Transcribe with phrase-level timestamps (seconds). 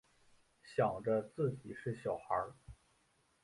[0.63, 2.47] 想着自己是小孩